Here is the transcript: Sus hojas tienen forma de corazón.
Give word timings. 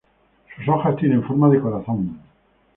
Sus 0.57 0.67
hojas 0.67 0.95
tienen 0.95 1.21
forma 1.23 1.47
de 1.51 1.59
corazón. 1.59 2.19